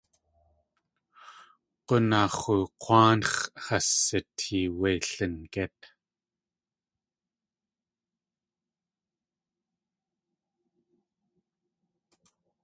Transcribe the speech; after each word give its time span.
G̲unaax̲oo 1.87 2.63
K̲wáanx̲ 2.81 3.35
has 3.65 3.87
sitee 4.05 4.67
wé 4.79 4.91
lingít. 5.15 5.79